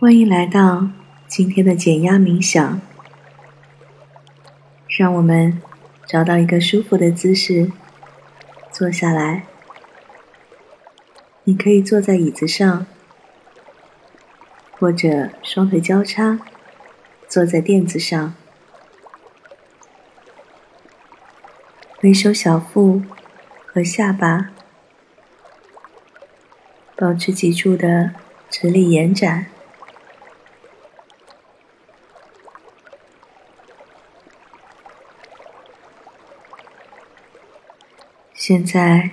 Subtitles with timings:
[0.00, 0.88] 欢迎来到
[1.28, 2.80] 今天的减压冥想。
[4.88, 5.62] 让我们
[6.04, 7.70] 找到一个舒服的姿势，
[8.72, 9.44] 坐下来。
[11.44, 12.86] 你可以坐在椅子上，
[14.72, 16.40] 或者双腿交叉，
[17.28, 18.34] 坐在垫子上，
[21.98, 23.00] 回收小腹
[23.64, 24.50] 和下巴，
[26.96, 28.12] 保持脊柱的
[28.50, 29.46] 直立延展。
[38.46, 39.12] 现在，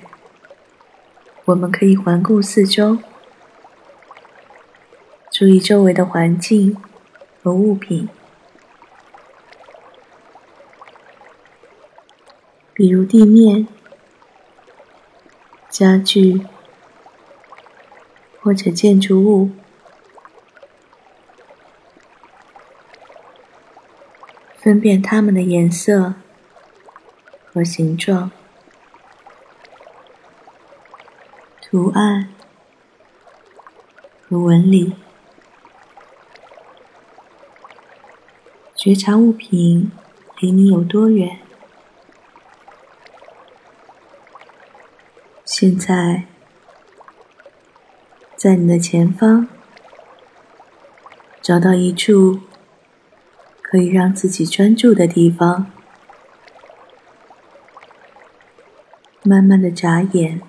[1.46, 2.98] 我们可以环顾四周，
[5.32, 6.76] 注意周围的环境
[7.42, 8.10] 和物品，
[12.74, 13.70] 比如地面、
[15.70, 16.46] 家具
[18.42, 19.52] 或者建筑物，
[24.58, 26.16] 分辨它们的颜色
[27.54, 28.30] 和形状。
[31.72, 32.28] 图案
[34.28, 34.94] 和纹理，
[38.76, 39.90] 觉察物品
[40.42, 41.40] 离你有多远。
[45.46, 46.26] 现在，
[48.36, 49.48] 在你的前方，
[51.42, 52.42] 找到一处
[53.62, 55.72] 可以让自己专注的地方，
[59.24, 60.42] 慢慢的眨眼。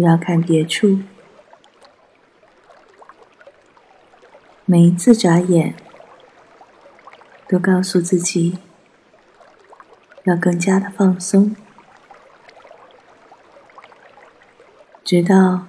[0.00, 1.00] 不要看别处，
[4.64, 5.74] 每一次眨眼，
[7.46, 8.56] 都告诉自己
[10.24, 11.54] 要更加的放松，
[15.04, 15.66] 直到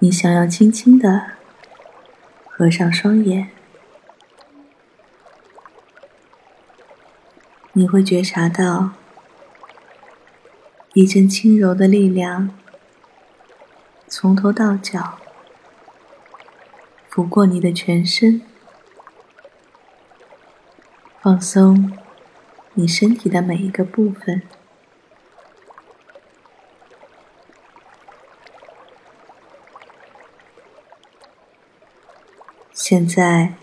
[0.00, 1.28] 你想要轻轻的
[2.46, 3.48] 合上双眼，
[7.72, 8.90] 你会觉察到。
[10.96, 12.56] 一阵轻柔的力量，
[14.06, 15.18] 从头到脚
[17.08, 18.40] 拂过你的全身，
[21.20, 21.98] 放松
[22.74, 24.42] 你身体的每一个部分。
[32.72, 33.54] 现在，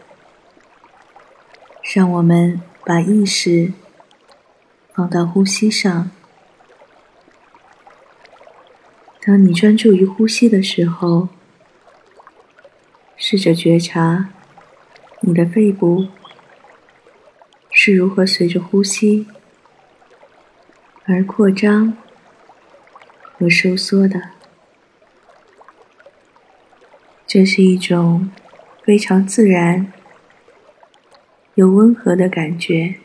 [1.96, 3.72] 让我们把意识
[4.94, 6.12] 放到呼吸上。
[9.24, 11.30] 当你专注于呼吸的时候，
[13.16, 14.30] 试着觉察
[15.20, 16.08] 你的肺部
[17.70, 19.28] 是如何随着呼吸
[21.06, 21.96] 而扩张
[23.38, 24.31] 和收缩的。
[27.28, 28.31] 这是一种
[28.84, 29.94] 非常自然
[31.54, 32.96] 又温和的感觉。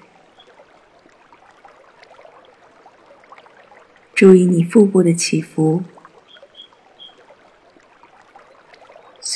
[4.14, 5.84] 注意你腹部的起伏。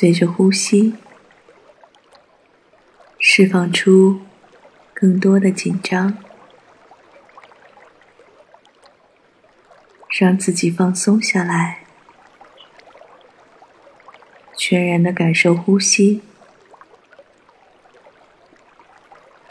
[0.01, 0.95] 随着呼吸，
[3.19, 4.23] 释放出
[4.95, 6.17] 更多的紧张，
[10.19, 11.85] 让自己放松下来，
[14.57, 16.23] 全然的感受呼吸，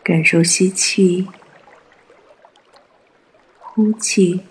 [0.02, 1.30] 感受吸气、
[3.60, 4.48] 呼气，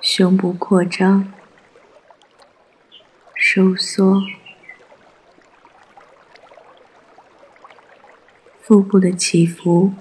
[0.00, 1.30] 胸部扩张。
[3.56, 4.20] 收缩，
[8.60, 9.92] 腹部的起伏，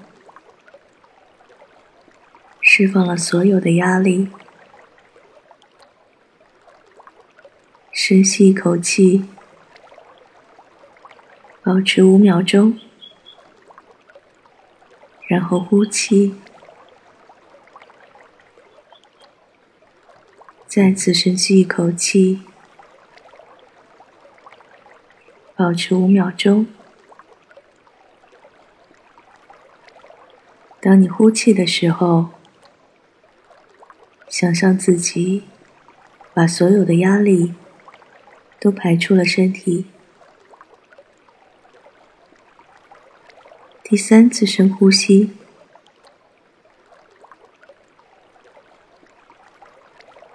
[2.59, 4.31] 释放了所有的压力。
[7.91, 9.23] 深吸一口气，
[11.61, 12.79] 保持五秒钟，
[15.27, 16.33] 然后呼气，
[20.65, 22.41] 再次深吸一口气。
[25.63, 26.68] 保持五秒钟。
[30.81, 32.31] 当你呼气的时候，
[34.27, 35.45] 想象自己
[36.33, 37.54] 把所有的压力
[38.60, 39.86] 都排出了身体。
[43.81, 45.31] 第三次深呼吸。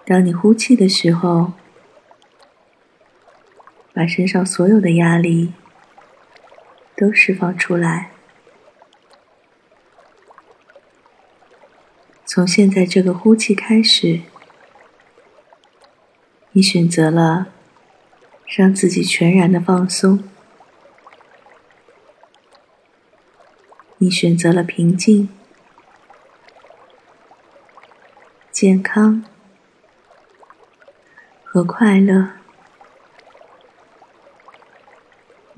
[0.06, 1.52] 当你呼气的时候。
[3.98, 5.52] 把身上所有的压力
[6.96, 8.12] 都释放出来。
[12.24, 14.20] 从现在这个呼气开始，
[16.52, 17.48] 你选择了
[18.46, 20.22] 让自己全然的放松，
[23.96, 25.28] 你选择了平静、
[28.52, 29.24] 健康
[31.42, 32.37] 和快乐。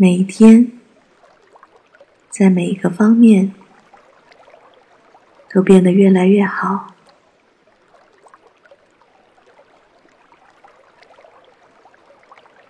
[0.03, 0.73] 每一天，
[2.31, 3.55] 在每一个方面
[5.53, 6.95] 都变得越来越好。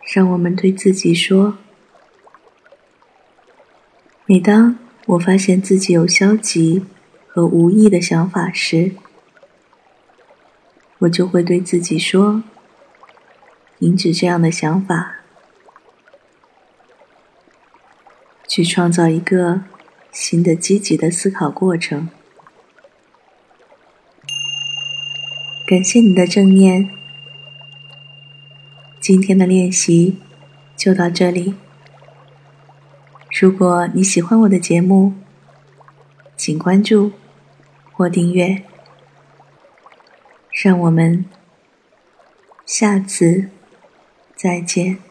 [0.03, 1.56] 让我们对自己说：
[4.27, 6.85] 每当我发现自己有消极
[7.29, 8.91] 和无意的想法时，
[10.99, 12.43] 我就会对自己说：
[13.79, 15.19] 停止这样的想法，
[18.50, 19.61] 去创造一个
[20.11, 22.08] 新的积极的思考过程。
[25.64, 26.91] 感谢你的正念。
[28.99, 30.19] 今天的练习
[30.76, 31.55] 就到这里。
[33.41, 35.14] 如果你喜欢我的节目，
[36.37, 37.12] 请关注
[37.93, 38.64] 或订阅。
[40.50, 41.25] 让我们
[42.67, 43.49] 下次
[44.35, 45.09] 再见。